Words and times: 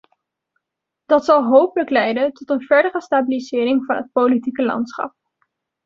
Dat 1.05 1.25
zal 1.25 1.43
hopelijk 1.45 1.89
leiden 1.89 2.33
tot 2.33 2.49
een 2.49 2.61
verdere 2.61 3.01
stabilisering 3.01 3.85
van 3.85 3.95
het 3.95 4.11
politieke 4.11 4.63
landschap. 4.63 5.15